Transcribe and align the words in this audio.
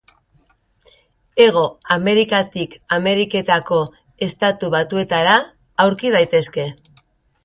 Hego 1.43 1.65
Amerikatik 1.95 2.73
Ameriketako 2.97 3.77
Estatu 4.29 4.71
Batuetara 4.77 5.37
aurki 5.85 6.13
daitezke. 6.17 6.67